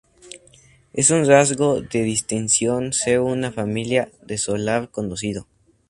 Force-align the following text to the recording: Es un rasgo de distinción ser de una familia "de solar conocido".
Es 0.93 1.11
un 1.11 1.27
rasgo 1.27 1.79
de 1.83 2.01
distinción 2.01 2.91
ser 2.91 3.17
de 3.17 3.19
una 3.19 3.51
familia 3.51 4.09
"de 4.23 4.39
solar 4.39 4.89
conocido". 4.89 5.45